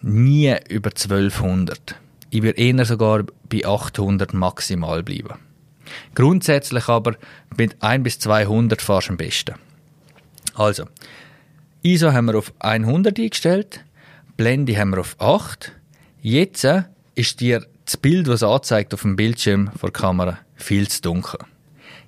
nie 0.00 0.56
über 0.70 0.88
1200. 0.88 1.94
Ich 2.30 2.40
würde 2.40 2.58
eher 2.58 2.86
sogar 2.86 3.24
bei 3.50 3.66
800 3.66 4.32
maximal 4.32 5.02
bleiben. 5.02 5.34
Grundsätzlich 6.14 6.88
aber 6.88 7.16
mit 7.54 7.76
1 7.82 8.02
bis 8.02 8.18
200 8.18 8.80
fast 8.80 9.10
am 9.10 9.18
besten. 9.18 9.56
Also, 10.54 10.86
ISO 11.82 12.10
haben 12.12 12.28
wir 12.28 12.38
auf 12.38 12.54
100 12.60 13.18
eingestellt, 13.18 13.84
Blende 14.38 14.74
haben 14.78 14.92
wir 14.92 15.00
auf 15.00 15.16
8. 15.20 15.72
Jetzt 16.22 16.66
ist 17.14 17.40
dir 17.40 17.66
das 17.84 17.98
Bild, 17.98 18.26
was 18.26 18.42
anzeigt 18.42 18.94
auf 18.94 19.02
dem 19.02 19.16
Bildschirm 19.16 19.70
der 19.82 19.90
Kamera, 19.90 20.38
viel 20.56 20.88
zu 20.88 21.02
dunkel. 21.02 21.40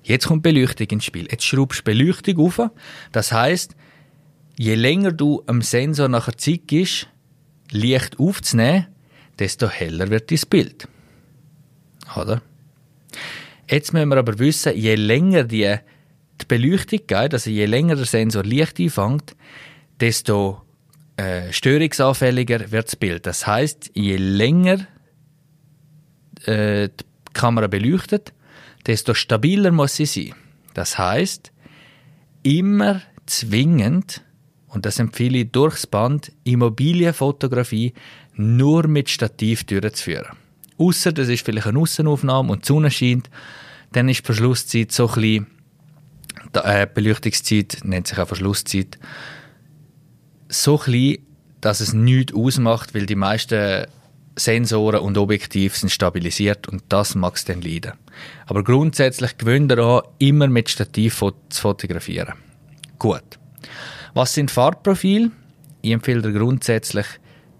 Jetzt 0.03 0.27
kommt 0.27 0.43
Beleuchtung 0.43 0.87
ins 0.87 1.05
Spiel. 1.05 1.27
Jetzt 1.29 1.45
schraubst 1.45 1.79
du 1.79 1.83
Beleuchtung 1.83 2.37
auf. 2.39 2.71
Das 3.11 3.31
heißt, 3.31 3.75
je 4.57 4.75
länger 4.75 5.11
du 5.11 5.43
am 5.47 5.61
Sensor 5.61 6.07
nachher 6.07 6.37
Zeit 6.37 6.67
gibst, 6.67 7.07
Licht 7.71 8.19
aufzunehmen, 8.19 8.87
desto 9.39 9.69
heller 9.69 10.09
wird 10.09 10.31
dein 10.31 10.39
Bild. 10.49 10.87
Oder? 12.15 12.41
Jetzt 13.69 13.93
müssen 13.93 14.09
wir 14.09 14.17
aber 14.17 14.37
wissen, 14.39 14.75
je 14.75 14.95
länger 14.95 15.45
die, 15.45 15.75
die 16.41 16.45
Beleuchtung 16.45 16.99
geht, 17.07 17.33
also 17.33 17.49
je 17.49 17.65
länger 17.65 17.95
der 17.95 18.05
Sensor 18.05 18.43
Licht 18.43 18.79
einfängt, 18.79 19.35
desto 19.99 20.61
äh, 21.15 21.53
störungsanfälliger 21.53 22.71
wird 22.71 22.87
das 22.87 22.95
Bild. 22.95 23.25
Das 23.25 23.47
heißt, 23.47 23.91
je 23.93 24.17
länger 24.17 24.87
äh, 26.45 26.89
die 26.89 27.05
Kamera 27.33 27.67
beleuchtet, 27.67 28.33
desto 28.85 29.13
stabiler 29.13 29.71
muss 29.71 29.95
sie 29.95 30.05
sein. 30.05 30.33
Das 30.73 30.97
heißt, 30.97 31.51
immer 32.43 33.01
zwingend, 33.25 34.23
und 34.67 34.85
das 34.85 34.99
empfehle 34.99 35.39
ich 35.39 35.51
durchs 35.51 35.85
Band, 35.85 36.31
Immobilienfotografie 36.43 37.93
nur 38.35 38.87
mit 38.87 39.09
Stativ 39.09 39.63
durchzuführen. 39.65 40.37
Ausser 40.77 41.11
das 41.11 41.29
ist 41.29 41.45
vielleicht 41.45 41.67
eine 41.67 41.79
Aussenaufnahme 41.79 42.51
und 42.51 42.63
die 42.63 42.67
Sonne 42.67 42.89
scheint, 42.89 43.29
dann 43.91 44.09
ist 44.09 44.21
die 44.21 44.25
Verschlusszeit 44.25 44.91
so 44.91 45.07
klein, 45.07 45.47
die 46.55 46.59
äh, 46.59 46.87
Beleuchtungszeit 46.91 47.79
nennt 47.83 48.07
sich 48.07 48.17
auch 48.17 48.27
Verschlusszeit, 48.27 48.97
so 50.49 50.77
klein, 50.77 51.17
dass 51.59 51.81
es 51.81 51.93
nichts 51.93 52.33
ausmacht, 52.33 52.95
weil 52.95 53.05
die 53.05 53.15
meisten 53.15 53.85
Sensoren 54.35 55.01
und 55.01 55.17
Objektive 55.17 55.75
sind 55.75 55.89
stabilisiert 55.89 56.67
und 56.67 56.83
das 56.89 57.15
mag 57.15 57.35
es 57.35 57.45
dann 57.45 57.61
leiden. 57.61 57.93
Aber 58.45 58.63
grundsätzlich 58.63 59.37
gewöhnt 59.37 59.71
daran, 59.71 60.03
immer 60.19 60.47
mit 60.47 60.69
Stativ 60.69 61.19
zu 61.49 61.61
fotografieren. 61.61 62.33
Gut. 62.97 63.23
Was 64.13 64.33
sind 64.33 64.51
Farbprofile? 64.51 65.31
Ich 65.81 65.91
empfehle 65.91 66.21
dir 66.21 66.33
grundsätzlich, 66.33 67.05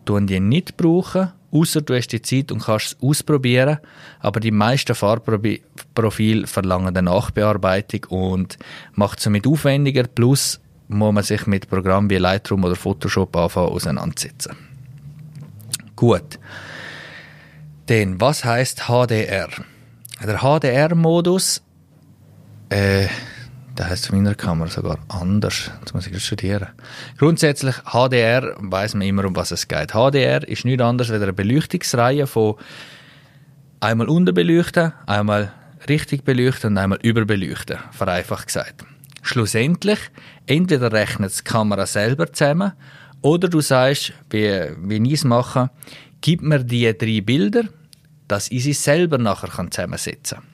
tun 0.05 0.27
die 0.27 0.39
nicht 0.39 0.77
brauchen, 0.77 1.31
außer 1.51 1.81
du 1.81 1.95
hast 1.95 2.09
die 2.09 2.21
Zeit 2.21 2.51
und 2.51 2.63
kannst 2.63 2.87
es 2.87 2.97
ausprobieren. 3.01 3.79
Aber 4.19 4.39
die 4.39 4.51
meisten 4.51 4.95
Farbprofile 4.95 6.47
verlangen 6.47 6.87
eine 6.87 7.01
Nachbearbeitung 7.01 8.05
und 8.09 8.57
macht 8.93 9.19
es 9.19 9.25
somit 9.25 9.47
aufwendiger. 9.47 10.03
Plus 10.03 10.59
muss 10.87 11.13
man 11.13 11.23
sich 11.23 11.47
mit 11.47 11.69
Programmen 11.69 12.09
wie 12.09 12.17
Lightroom 12.17 12.63
oder 12.63 12.75
Photoshop 12.75 13.35
anfangen 13.35 13.69
auseinandersetzen. 13.69 14.70
Gut. 16.01 16.39
Denn 17.87 18.19
was 18.19 18.43
heißt 18.43 18.87
HDR? 18.87 19.49
Der 20.25 20.39
HDR-Modus, 20.39 21.61
äh, 22.69 23.05
der 23.77 23.87
heißt 23.87 24.07
von 24.07 24.17
meiner 24.17 24.33
Kamera 24.33 24.67
sogar 24.67 24.97
anders. 25.09 25.69
Jetzt 25.79 25.93
muss 25.93 26.07
ich 26.07 26.25
studieren. 26.25 26.69
Grundsätzlich 27.19 27.75
HDR 27.85 28.55
weiß 28.57 28.95
man 28.95 29.07
immer, 29.07 29.25
um 29.25 29.35
was 29.35 29.51
es 29.51 29.67
geht. 29.67 29.91
HDR 29.91 30.47
ist 30.47 30.65
nichts 30.65 30.81
anderes 30.81 31.11
als 31.11 31.21
eine 31.21 31.33
Beleuchtungsreihe 31.33 32.25
von 32.25 32.55
einmal 33.79 34.09
unterbeleuchten, 34.09 34.93
einmal 35.05 35.53
richtig 35.87 36.23
beleuchten 36.23 36.71
und 36.71 36.77
einmal 36.79 36.99
überbeleuchten, 37.03 37.77
vereinfacht 37.91 38.47
gesagt. 38.47 38.85
Schlussendlich, 39.21 39.99
entweder 40.47 40.91
rechnet 40.91 41.37
die 41.37 41.43
Kamera 41.43 41.85
selber 41.85 42.33
zusammen 42.33 42.71
oder 43.21 43.47
du 43.47 43.61
sagst, 43.61 44.13
wie, 44.29 44.69
wie 44.83 45.07
ich 45.07 45.13
es 45.13 45.23
mache, 45.23 45.69
gib 46.21 46.41
mir 46.41 46.63
die 46.63 46.95
drei 46.97 47.21
Bilder, 47.21 47.63
dass 48.27 48.49
ich 48.49 48.63
sie 48.63 48.73
selber 48.73 49.17
nachher 49.17 49.69
zusammensetzen 49.69 50.39
kann. 50.39 50.51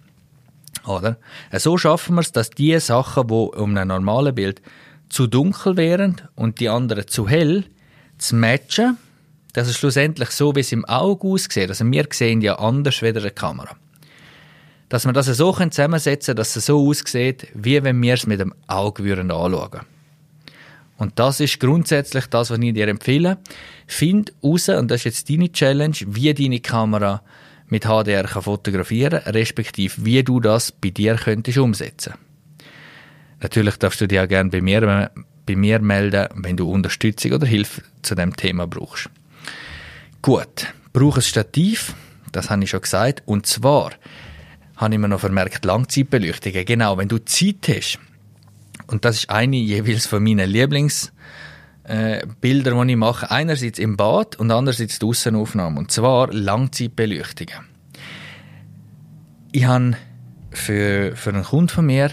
Oder? 0.87 1.17
So 1.53 1.77
schaffen 1.77 2.15
wir 2.15 2.21
es, 2.21 2.31
dass 2.31 2.49
die 2.49 2.79
Sachen, 2.79 3.27
die 3.27 3.33
um 3.33 3.75
ein 3.77 3.87
normales 3.87 4.35
Bild 4.35 4.61
zu 5.09 5.27
dunkel 5.27 5.77
wären 5.77 6.21
und 6.35 6.59
die 6.59 6.69
anderen 6.69 7.07
zu 7.07 7.27
hell, 7.27 7.65
zu 8.17 8.35
matchen, 8.35 8.97
dass 9.53 9.67
es 9.67 9.77
schlussendlich 9.77 10.29
so, 10.29 10.55
wie 10.55 10.61
es 10.61 10.71
im 10.71 10.85
Auge 10.85 11.27
aussieht. 11.27 11.69
Also 11.69 11.89
wir 11.89 12.07
sehen 12.11 12.41
ja 12.41 12.59
anders 12.59 13.01
wie 13.01 13.07
eine 13.07 13.31
Kamera. 13.31 13.75
Dass 14.89 15.05
wir 15.05 15.13
das 15.13 15.25
so 15.25 15.51
zusammensetzen 15.51 16.33
können, 16.33 16.37
dass 16.37 16.55
es 16.55 16.65
so 16.65 16.87
aussieht, 16.87 17.47
wie 17.53 17.83
wenn 17.83 18.01
wir 18.01 18.13
es 18.13 18.27
mit 18.27 18.39
dem 18.39 18.53
Auge 18.67 19.03
anschauen 19.03 19.51
würden. 19.51 19.96
Und 20.97 21.19
das 21.19 21.39
ist 21.39 21.59
grundsätzlich 21.59 22.25
das, 22.27 22.49
was 22.49 22.59
ich 22.59 22.73
dir 22.73 22.87
empfehle. 22.87 23.37
Find 23.85 24.33
raus, 24.43 24.69
und 24.69 24.89
das 24.89 25.01
ist 25.01 25.05
jetzt 25.05 25.29
deine 25.29 25.51
Challenge, 25.51 25.95
wie 26.07 26.33
deine 26.33 26.59
Kamera 26.59 27.21
mit 27.69 27.85
HDR 27.85 28.23
kann 28.23 28.43
fotografieren 28.43 29.21
respektive 29.25 30.05
wie 30.05 30.23
du 30.23 30.39
das 30.39 30.71
bei 30.71 30.89
dir 30.89 31.15
könntest 31.15 31.57
umsetzen. 31.57 32.13
Natürlich 33.41 33.77
darfst 33.77 34.01
du 34.01 34.07
dich 34.07 34.19
auch 34.19 34.27
gerne 34.27 34.49
bei 34.49 34.61
mir, 34.61 35.11
bei 35.45 35.55
mir 35.55 35.79
melden, 35.79 36.27
wenn 36.35 36.57
du 36.57 36.71
Unterstützung 36.71 37.33
oder 37.33 37.45
Hilfe 37.45 37.83
zu 38.01 38.15
dem 38.15 38.35
Thema 38.35 38.67
brauchst. 38.67 39.09
Gut, 40.21 40.73
brauche 40.93 41.19
ein 41.19 41.23
Stativ, 41.23 41.93
das 42.31 42.49
habe 42.49 42.63
ich 42.63 42.69
schon 42.69 42.81
gesagt, 42.81 43.21
und 43.25 43.45
zwar 43.45 43.91
habe 44.77 44.93
ich 44.95 44.99
mir 44.99 45.07
noch 45.07 45.19
vermerkt, 45.19 45.65
Langzeitbeleuchtungen. 45.65 46.65
Genau, 46.65 46.97
wenn 46.97 47.07
du 47.07 47.23
Zeit 47.23 47.67
hast, 47.67 47.99
und 48.87 49.05
das 49.05 49.17
ist 49.17 49.29
eine 49.29 49.57
jeweils 49.57 50.07
von 50.07 50.23
meinen 50.23 50.49
Lieblingsbildern, 50.49 51.13
äh, 52.79 52.85
die 52.85 52.91
ich 52.91 52.97
mache. 52.97 53.29
Einerseits 53.29 53.79
im 53.79 53.97
Bad 53.97 54.37
und 54.37 54.49
andererseits 54.51 54.99
die 54.99 55.05
Aussenaufnahme. 55.05 55.79
Und 55.79 55.91
zwar 55.91 56.31
Langzeitbeleuchtungen. 56.31 57.65
Ich 59.51 59.65
habe 59.65 59.97
für, 60.51 61.15
für 61.15 61.29
einen 61.31 61.43
Kunden 61.43 61.69
von 61.69 61.85
mir 61.85 62.11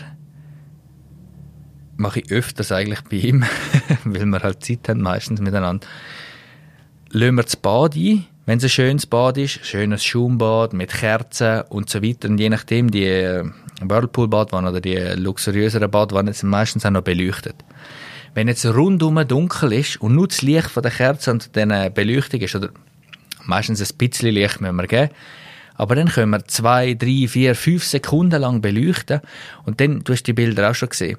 mache 1.96 2.20
ich 2.20 2.32
öfters 2.32 2.72
eigentlich 2.72 3.02
bei 3.02 3.16
ihm, 3.16 3.44
weil 4.04 4.26
wir 4.26 4.40
halt 4.40 4.64
Zeit 4.64 4.88
haben, 4.88 5.00
meistens 5.00 5.40
miteinander, 5.40 5.86
lassen 7.10 7.34
wir 7.36 7.42
das 7.44 7.56
Bad 7.56 7.94
ein, 7.94 8.24
wenn 8.46 8.58
es 8.58 8.64
ein 8.64 8.70
schönes 8.70 9.06
Bad 9.06 9.38
ist, 9.38 9.64
schönes 9.64 10.04
Schaumbad 10.04 10.72
mit 10.74 10.92
Kerzen 10.92 11.62
und 11.70 11.88
so 11.88 12.02
weiter. 12.02 12.28
Und 12.28 12.38
je 12.38 12.50
nachdem, 12.50 12.90
die 12.90 13.06
äh, 13.06 13.44
Whirlpool-Badwanne 13.80 14.70
oder 14.70 14.80
die 14.80 14.96
luxuriöseren 14.96 15.90
Badwannen 15.90 16.34
sind 16.34 16.50
meistens 16.50 16.84
auch 16.84 16.90
noch 16.90 17.02
beleuchtet. 17.02 17.56
Wenn 18.34 18.48
jetzt 18.48 18.66
rundum 18.66 19.26
dunkel 19.26 19.72
ist 19.72 20.00
und 20.00 20.14
nur 20.14 20.28
das 20.28 20.42
Licht 20.42 20.70
von 20.70 20.82
der 20.82 20.92
Kerze 20.92 21.30
und 21.30 21.54
der 21.56 21.90
Beleuchtung 21.90 22.40
ist, 22.40 22.54
oder 22.54 22.70
meistens 23.44 23.80
ein 23.80 23.96
bisschen 23.96 24.34
Licht 24.34 24.60
müssen 24.60 24.76
wir 24.76 24.86
geben, 24.86 25.10
aber 25.76 25.94
dann 25.94 26.08
können 26.08 26.30
wir 26.30 26.44
zwei, 26.46 26.94
drei, 26.94 27.26
vier, 27.28 27.54
fünf 27.54 27.84
Sekunden 27.84 28.40
lang 28.40 28.60
beleuchten 28.60 29.20
und 29.64 29.80
dann, 29.80 30.04
du 30.04 30.12
hast 30.12 30.24
die 30.24 30.32
Bilder 30.32 30.70
auch 30.70 30.74
schon 30.74 30.88
gesehen, 30.88 31.18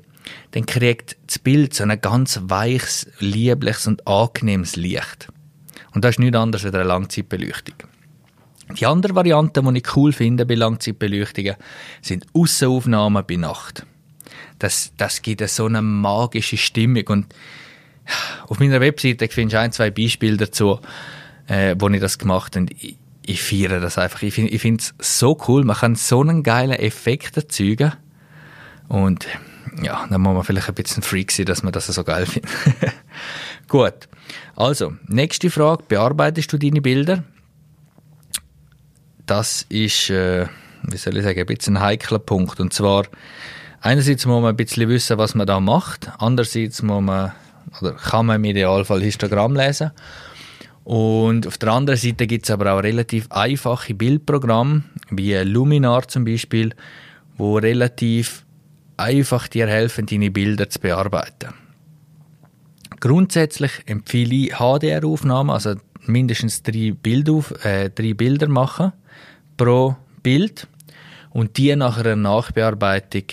dann 0.52 0.66
kriegt 0.66 1.18
das 1.28 1.40
Bild 1.40 1.74
so 1.74 1.84
ein 1.84 2.02
ganz 2.02 2.40
weiches, 2.44 3.08
liebliches 3.20 3.88
und 3.88 4.08
angenehmes 4.08 4.76
Licht. 4.76 5.30
Und 5.96 6.04
das 6.04 6.12
ist 6.16 6.20
nichts 6.20 6.38
anderes 6.38 6.66
als 6.66 6.76
eine 6.76 6.84
Langzeitbeleuchtung. 6.84 7.76
Die 8.78 8.86
andere 8.86 9.16
Variante, 9.16 9.64
die 9.64 9.78
ich 9.78 9.96
cool 9.96 10.12
finde 10.12 10.46
bei 10.46 10.56
Langzeitbeleuchtungen, 10.56 11.56
sind 12.02 12.26
Aussenaufnahmen 12.34 13.24
bei 13.26 13.38
Nacht. 13.38 13.86
Das, 14.60 14.92
das 14.98 15.22
gibt 15.22 15.48
so 15.50 15.66
eine 15.66 15.82
magische 15.82 16.58
Stimmung 16.58 17.08
und 17.08 17.36
auf 18.48 18.60
meiner 18.60 18.82
Webseite 18.82 19.28
findest 19.30 19.54
du 19.54 19.60
ein, 19.60 19.72
zwei 19.72 19.90
Beispiele 19.90 20.38
dazu, 20.38 20.80
äh, 21.48 21.76
wo 21.80 21.90
ich 21.90 22.00
das 22.00 22.20
gemacht 22.20 22.56
habe. 22.56 22.68
Ich, 22.78 22.98
ich 23.26 23.42
feiere 23.42 23.80
das 23.80 23.98
einfach. 23.98 24.22
Ich 24.22 24.34
finde 24.34 24.52
ich 24.52 24.64
es 24.64 24.94
so 25.00 25.40
cool. 25.48 25.64
Man 25.64 25.76
kann 25.76 25.96
so 25.96 26.22
einen 26.22 26.44
geilen 26.44 26.74
Effekt 26.74 27.38
erzeugen. 27.38 27.94
Und 28.88 29.26
ja, 29.82 30.06
dann 30.10 30.22
muss 30.22 30.36
man 30.36 30.44
vielleicht 30.44 30.70
ein 30.70 30.76
bisschen 30.76 31.02
Freak 31.02 31.32
sein, 31.32 31.48
dass 31.48 31.64
man 31.64 31.74
das 31.74 31.88
so 31.88 32.04
geil 32.04 32.28
findet. 32.28 32.52
Gut. 33.68 34.08
Also, 34.56 34.94
nächste 35.08 35.50
Frage. 35.50 35.84
Bearbeitest 35.88 36.52
du 36.54 36.58
deine 36.58 36.82
Bilder? 36.82 37.24
das 39.26 39.66
ist, 39.70 40.10
äh, 40.10 40.46
wie 40.84 40.98
soll 40.98 41.18
ich 41.18 41.24
sagen, 41.24 41.40
ein 41.40 41.46
bisschen 41.46 41.78
ein 41.78 41.84
heikler 41.84 42.20
Punkt. 42.20 42.60
Und 42.60 42.74
zwar, 42.74 43.06
einerseits 43.82 44.26
muss 44.26 44.42
man 44.42 44.52
ein 44.52 44.56
bisschen 44.56 44.90
wissen, 44.90 45.18
was 45.18 45.36
man 45.36 45.48
da 45.48 45.60
macht. 45.60 46.12
Andererseits 46.20 46.82
muss 46.82 47.02
man, 47.02 47.32
oder 47.82 47.94
kann 47.94 48.28
man 48.28 48.38
im 48.38 48.46
Idealfall 48.46 49.02
Histogramm 49.02 49.56
lesen. 49.56 49.92
Und 50.84 51.48
auf 51.48 51.58
der 51.58 51.72
anderen 51.72 52.00
Seite 52.00 52.28
gibt 52.28 52.46
es 52.46 52.52
aber 52.52 52.74
auch 52.74 52.84
relativ 52.84 53.32
einfache 53.32 53.96
Bildprogramme, 53.96 54.84
wie 55.10 55.34
Luminar 55.34 56.08
zum 56.08 56.26
Beispiel, 56.26 56.76
wo 57.38 57.58
relativ 57.58 58.46
einfach 58.96 59.48
dir 59.48 59.68
helfen, 59.68 60.06
deine 60.06 60.30
Bilder 60.30 60.70
zu 60.70 60.80
bearbeiten. 60.80 61.56
Grundsätzlich 63.06 63.72
empfehle 63.86 64.34
ich 64.34 64.54
HDR-Aufnahmen, 64.54 65.52
also 65.52 65.76
mindestens 66.08 66.64
drei, 66.64 66.92
Bild 67.00 67.30
auf, 67.30 67.54
äh, 67.64 67.92
drei 67.92 68.16
Bilder 68.16 68.48
machen 68.48 68.94
pro 69.58 69.96
Bild 70.24 70.68
und 71.30 71.56
die 71.58 71.76
nach 71.76 72.00
einer 72.00 72.16
Nachbearbeitung 72.16 73.26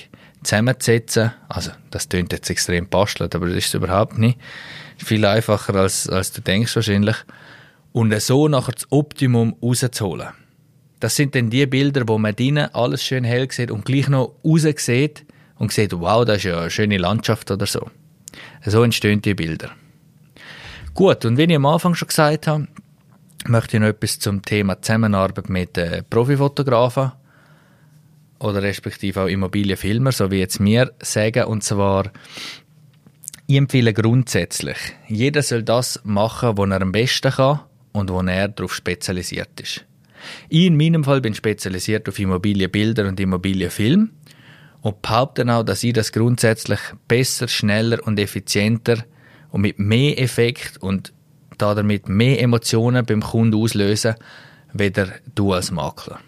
zusammenzusetzen. 0.42 1.32
Also, 1.48 1.70
das 1.90 2.06
klingt 2.06 2.34
jetzt 2.34 2.50
extrem 2.50 2.86
bastelt, 2.86 3.34
aber 3.34 3.46
das 3.46 3.56
ist 3.56 3.68
es 3.68 3.74
überhaupt 3.74 4.18
nicht. 4.18 4.38
Viel 4.98 5.24
einfacher, 5.24 5.74
als, 5.76 6.06
als 6.06 6.32
du 6.32 6.42
denkst 6.42 6.76
wahrscheinlich. 6.76 7.16
Und 7.92 8.12
so 8.20 8.48
nachher 8.48 8.72
das 8.72 8.92
Optimum 8.92 9.56
rauszuholen. 9.62 10.34
Das 11.00 11.16
sind 11.16 11.34
dann 11.34 11.48
die 11.48 11.64
Bilder, 11.64 12.06
wo 12.06 12.18
man 12.18 12.36
drinnen 12.36 12.68
alles 12.74 13.02
schön 13.02 13.24
hell 13.24 13.50
sieht 13.50 13.70
und 13.70 13.86
gleich 13.86 14.10
noch 14.10 14.34
raus 14.44 14.66
sieht 14.76 15.24
und 15.56 15.72
sieht, 15.72 15.98
wow, 15.98 16.26
das 16.26 16.36
ist 16.36 16.44
ja 16.44 16.60
eine 16.60 16.70
schöne 16.70 16.98
Landschaft 16.98 17.50
oder 17.50 17.64
so. 17.64 17.90
So 18.64 18.82
entstehen 18.82 19.22
die 19.22 19.34
Bilder. 19.34 19.70
Gut, 20.94 21.24
und 21.24 21.38
wie 21.38 21.44
ich 21.44 21.56
am 21.56 21.66
Anfang 21.66 21.94
schon 21.94 22.08
gesagt 22.08 22.46
habe, 22.46 22.68
möchte 23.46 23.76
ich 23.76 23.80
noch 23.80 23.88
etwas 23.88 24.18
zum 24.18 24.42
Thema 24.42 24.80
Zusammenarbeit 24.80 25.48
mit 25.48 25.78
äh, 25.78 26.02
Profifotografen 26.02 27.12
oder 28.38 28.62
respektive 28.62 29.22
auch 29.22 29.26
Immobilienfilmer, 29.26 30.12
so 30.12 30.30
wie 30.30 30.40
jetzt 30.40 30.60
mir 30.60 30.92
sagen, 31.00 31.44
und 31.44 31.64
zwar 31.64 32.10
ich 33.46 33.56
empfehle 33.56 33.92
grundsätzlich, 33.92 34.78
jeder 35.08 35.42
soll 35.42 35.62
das 35.62 36.00
machen, 36.04 36.56
was 36.56 36.70
er 36.70 36.82
am 36.82 36.92
besten 36.92 37.32
kann 37.32 37.60
und 37.92 38.10
wo 38.10 38.20
er 38.20 38.48
darauf 38.48 38.74
spezialisiert 38.74 39.60
ist. 39.60 39.84
Ich 40.48 40.66
in 40.66 40.76
meinem 40.76 41.04
Fall 41.04 41.20
bin 41.20 41.34
spezialisiert 41.34 42.08
auf 42.08 42.18
Immobilienbilder 42.18 43.08
und 43.08 43.18
Immobilienfilm 43.18 44.10
und 44.82 45.00
behaupte 45.00 45.48
auch, 45.52 45.62
dass 45.62 45.82
ich 45.82 45.92
das 45.92 46.12
grundsätzlich 46.12 46.80
besser, 47.08 47.48
schneller 47.48 48.04
und 48.06 48.18
effizienter 48.18 48.98
und 49.50 49.62
mit 49.62 49.78
mehr 49.78 50.20
Effekt 50.20 50.76
und 50.78 51.12
damit 51.56 52.08
mehr 52.08 52.40
Emotionen 52.40 53.06
beim 53.06 53.22
Kunden 53.22 53.56
auslösen, 53.56 54.14
weder 54.72 55.08
du 55.34 55.52
als 55.52 55.70
Makler. 55.70 56.18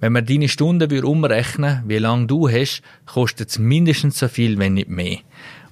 Wenn 0.00 0.12
man 0.12 0.26
deine 0.26 0.48
Stunden 0.48 1.04
umrechnen 1.04 1.82
wie 1.86 1.98
lange 1.98 2.26
du 2.26 2.48
hast, 2.48 2.82
kostet 3.06 3.50
es 3.50 3.58
mindestens 3.58 4.18
so 4.18 4.28
viel, 4.28 4.58
wenn 4.58 4.74
nicht 4.74 4.88
mehr. 4.88 5.18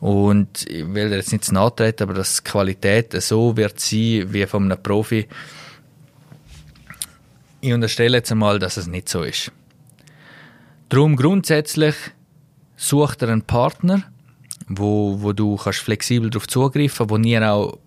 Und 0.01 0.67
ich 0.69 0.95
will 0.95 1.13
jetzt 1.13 1.33
nicht 1.33 1.51
nachtreten, 1.51 2.05
aber 2.05 2.15
dass 2.15 2.43
die 2.43 2.51
Qualität 2.51 3.13
so 3.23 3.57
wird 3.57 3.81
sein 3.81 4.33
wie 4.33 4.47
von 4.47 4.65
einem 4.65 4.83
Profi. 4.83 5.27
Ich 7.61 7.73
unterstelle 7.73 8.19
jetzt 8.19 8.33
einmal, 8.33 8.59
dass 8.59 8.77
es 8.77 8.87
nicht 8.87 9.09
so 9.09 9.23
ist. 9.23 9.53
Darum 10.91 11.15
grundsätzlich 11.15 11.95
such 12.77 13.15
dir 13.15 13.29
einen 13.29 13.43
Partner, 13.43 14.03
wo, 14.67 15.23
wo 15.23 15.33
du 15.33 15.55
kannst 15.55 15.79
flexibel 15.79 16.31
darauf 16.31 16.49
zugreifen, 16.49 17.09
wo 17.09 17.17
ihr 17.17 17.49
auch 17.49 17.79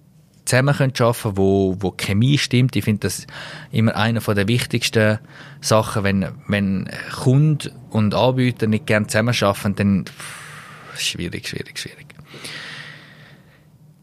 zusammen 0.46 0.74
könnt 0.74 1.02
arbeiten 1.02 1.38
wo, 1.38 1.76
wo 1.80 1.92
Chemie 1.92 2.38
stimmt. 2.38 2.78
Ich 2.78 2.86
finde 2.86 3.02
das 3.02 3.28
immer 3.72 3.94
einer 3.98 4.22
der 4.22 4.48
wichtigsten 4.48 5.20
Sachen, 5.60 6.06
wenn, 6.06 6.28
wenn 6.48 6.90
Kunde 7.14 7.74
und 7.90 8.16
Anbieter 8.16 8.68
nicht 8.68 8.86
gerne 8.86 9.08
zusammen 9.08 9.36
arbeiten, 9.42 9.76
dann 9.76 10.06
schwierig, 10.96 11.50
schwierig, 11.50 11.78
schwierig. 11.78 12.08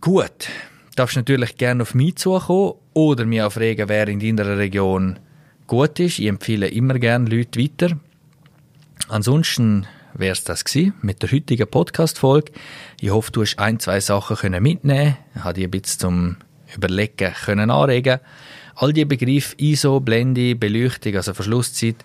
Gut, 0.02 0.50
darfst 0.94 1.16
natürlich 1.16 1.56
gerne 1.56 1.84
auf 1.84 1.94
mich 1.94 2.16
zukommen 2.16 2.74
oder 2.92 3.24
mich 3.24 3.40
auch 3.40 3.52
fragen, 3.52 3.88
wer 3.88 4.08
in 4.08 4.36
deiner 4.36 4.58
Region 4.58 5.18
gut 5.66 5.98
ist. 6.00 6.18
Ich 6.18 6.26
empfehle 6.26 6.68
immer 6.68 6.98
gerne 6.98 7.30
Leute 7.30 7.58
weiter. 7.58 7.96
Ansonsten 9.10 9.88
wäre 10.14 10.32
es 10.32 10.44
das 10.44 10.64
mit 11.02 11.20
der 11.20 11.32
heutigen 11.32 11.66
Podcast-Folge. 11.66 12.52
Ich 13.00 13.10
hoffe, 13.10 13.32
du 13.32 13.42
hast 13.42 13.58
ein, 13.58 13.80
zwei 13.80 13.98
Sachen 13.98 14.36
können 14.36 14.62
mitnehmen 14.62 15.16
können, 15.32 15.44
habe 15.44 15.54
dich 15.54 15.64
ein 15.64 15.70
bisschen 15.72 15.98
zum 15.98 16.36
Überlegen 16.76 17.34
können 17.44 17.70
anregen. 17.72 18.20
All 18.76 18.92
die 18.92 19.04
Begriffe 19.04 19.56
ISO, 19.58 19.98
Blende, 19.98 20.54
Beleuchtung, 20.54 21.16
also 21.16 21.34
Verschlusszeit, 21.34 22.04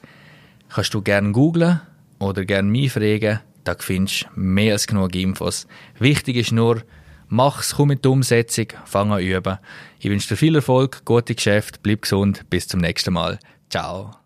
kannst 0.69 0.95
du 0.95 1.03
gerne 1.03 1.31
googlen 1.31 1.79
oder 2.17 2.43
gerne 2.43 2.69
mich 2.69 2.91
fragen. 2.91 3.39
Da 3.63 3.75
findest 3.77 4.23
du 4.23 4.39
mehr 4.39 4.73
als 4.73 4.87
genug 4.87 5.13
Infos. 5.13 5.67
Wichtig 5.99 6.37
ist 6.37 6.53
nur, 6.53 6.81
mach's, 7.27 7.75
komm 7.75 7.89
mit 7.89 8.03
der 8.03 8.13
Umsetzung, 8.13 8.67
fang 8.85 9.11
an 9.11 9.21
üben. 9.21 9.59
Ich 9.99 10.09
wünsche 10.09 10.29
dir 10.29 10.37
viel 10.37 10.55
Erfolg, 10.55 11.05
gute 11.05 11.35
Geschäfte, 11.35 11.79
bleib 11.83 12.01
gesund, 12.01 12.49
bis 12.49 12.67
zum 12.67 12.81
nächsten 12.81 13.13
Mal. 13.13 13.37
Ciao. 13.69 14.24